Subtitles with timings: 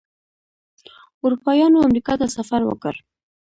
[1.23, 2.93] اروپایانو امریکا ته سفر وکړ.